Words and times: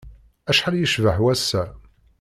Acḥal 0.49 0.75
yecbeḥ 0.77 1.17
wass-a! 1.23 1.63